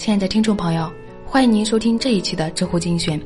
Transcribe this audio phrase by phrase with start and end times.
[0.00, 0.90] 亲爱的听众朋友，
[1.26, 3.20] 欢迎您收听这一期的知乎精选。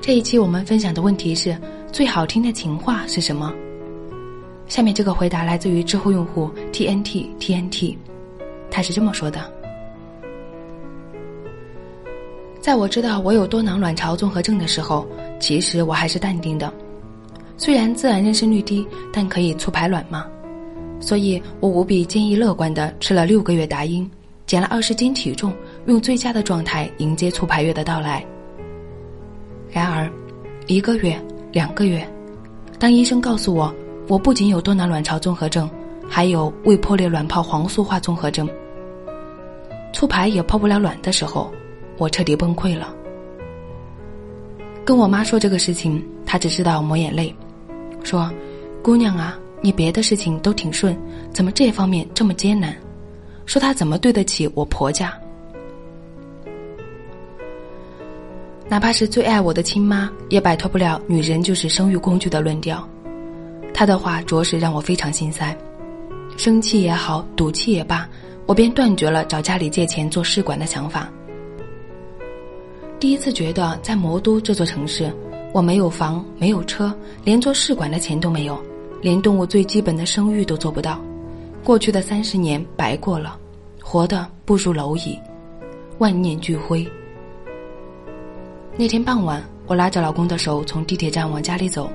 [0.00, 1.56] 这一期我们分享的问题是：
[1.92, 3.54] 最好听的情话是什么？
[4.66, 7.96] 下面这个回答来自于知乎用户 TNT TNT，
[8.68, 9.48] 他是这么说的：
[12.60, 15.06] 在我知道我有多囊卵巢综合症的时候，
[15.38, 16.74] 其实我还是淡定的。
[17.56, 20.26] 虽然自然妊娠率低，但可以促排卵嘛，
[20.98, 24.10] 所以我无比坚毅乐观的吃了六个月达英，
[24.46, 25.52] 减了二十斤体重，
[25.86, 28.24] 用最佳的状态迎接促排月的到来。
[29.70, 30.08] 然而，
[30.68, 31.20] 一个月、
[31.52, 32.08] 两个月，
[32.78, 33.74] 当医生告诉我
[34.06, 35.68] 我不仅有多囊卵巢综合症，
[36.08, 38.48] 还有未破裂卵泡黄素化综合症，
[39.92, 41.50] 促排也泡不了卵的时候，
[41.98, 42.94] 我彻底崩溃了。
[44.84, 47.34] 跟我妈说这个事情，她只知道抹眼泪。
[48.04, 48.30] 说
[48.80, 50.96] ：“姑娘啊，你别的事情都挺顺，
[51.32, 52.72] 怎么这方面这么艰难？”
[53.46, 55.14] 说他怎么对得起我婆家？
[58.68, 62.86] 哪怕是最爱我的亲妈，也摆脱不了“女人就是生育工具”的论调。
[63.72, 65.56] 他的话着实让我非常心塞，
[66.36, 68.08] 生气也好，赌气也罢，
[68.44, 71.08] 我便断绝了找家里借钱做试管的想法。
[72.98, 75.10] 第一次觉得在魔都这座城市。
[75.52, 76.92] 我没有房，没有车，
[77.24, 78.60] 连做试管的钱都没有，
[79.00, 81.00] 连动物最基本的生育都做不到。
[81.66, 83.36] 过去的三十年白过了，
[83.82, 85.18] 活的不如蝼蚁，
[85.98, 86.86] 万念俱灰。
[88.76, 91.90] 那天傍晚，我拉着老公的手从地铁站往家里走，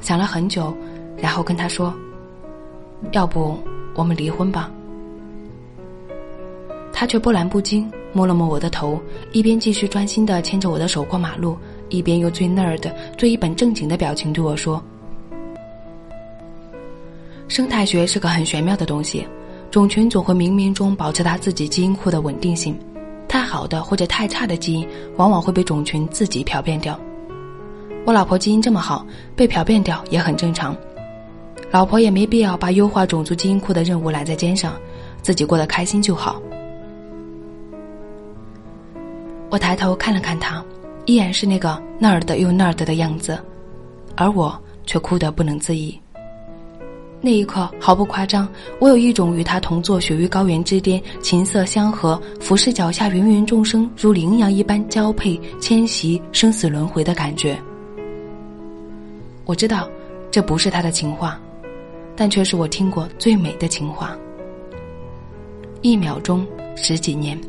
[0.00, 0.76] 想了很久，
[1.16, 1.94] 然后跟他说
[3.14, 3.56] ：“要不
[3.94, 4.68] 我们离婚吧。”
[6.92, 11.56] 他却波澜不惊，摸了摸我的头，一边继续专心的牵着我的手过马路。
[11.88, 14.82] 一边用最 nerd、最一本正经的表情对我说
[17.54, 19.24] ：“生态学是个很玄妙的东西，
[19.70, 22.76] 种群总会冥冥中保持它自己基因库的稳定性，
[23.28, 24.84] 太好的或者太差的基因
[25.18, 26.98] 往往会被种群自己漂变掉。
[28.04, 30.76] 我老婆基因这么好，被漂变掉也很正常，
[31.70, 34.74] 老婆也没必要把优化种族基因库的任务揽在肩上，
[35.22, 36.42] 自己过得开心就好。”
[39.48, 40.60] 我抬头看了看他。
[41.06, 43.38] 依然是那个那儿的又那儿的的样子，
[44.16, 45.96] 而我却哭得不能自已。
[47.24, 48.46] 那一刻毫不夸张，
[48.78, 57.58] 我有一种与他同坐雪域高原之巅，琴瑟相和，俯视脚下芸芸众生如羚羊一般交配、迁徙、生死轮回的感觉。
[59.46, 59.88] 我知道，
[60.30, 61.40] 这不是他的情话，
[62.14, 64.14] 但却是我听过最美的情话。
[65.80, 66.46] 一秒钟，
[66.76, 67.40] 十几年。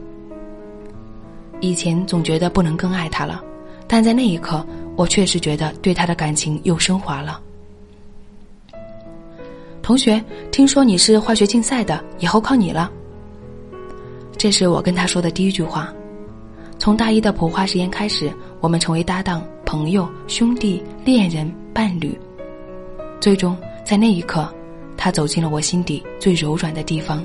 [1.59, 3.43] 以前总觉得不能更爱他了，
[3.87, 4.65] 但在那一刻，
[4.95, 7.41] 我确实觉得对他的感情又升华了。
[9.85, 10.19] 同学，
[10.51, 12.91] 听说你是化学竞赛的，以后靠你了。
[14.35, 15.93] 这是我跟他说的第一句话。
[16.79, 22.19] 从大一的普化实验开始，我们成为搭档、朋友、兄弟、恋人、伴侣，
[23.19, 24.51] 最终在那一刻，
[24.97, 27.23] 他走进了我心底最柔软的地方。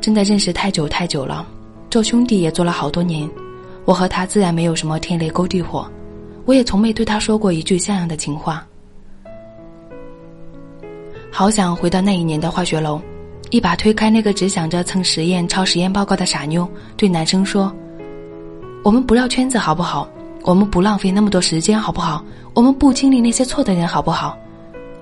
[0.00, 1.44] 真的认识太久太久了。
[1.90, 3.28] 做兄弟也做了好多年，
[3.84, 5.90] 我和他自然没有什么天雷勾地火，
[6.44, 8.64] 我也从没对他说过一句像样的情话。
[11.30, 13.00] 好想回到那一年的化学楼，
[13.50, 17.72] 一把推开那个只想着蹭实验、抄实验报告的傻妞，对男生说
[18.84, 20.08] ：“我们不绕圈子好不好？
[20.42, 22.24] 我们不浪费那么多时间好不好？
[22.54, 24.36] 我们不经历那些错的人好不好？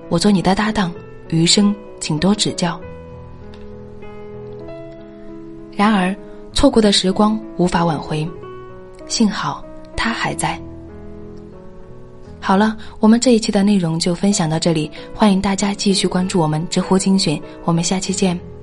[0.09, 0.91] 我做你的搭档，
[1.29, 2.79] 余生请多指教。”
[5.75, 6.15] 然而。
[6.51, 8.27] 错过的时光无法挽回，
[9.07, 9.63] 幸好
[9.95, 10.59] 他还在。
[12.41, 18.58] 好了，我们这一期的内容就分享到这里，欢迎大家继续关注我们知乎精选，我们下期见。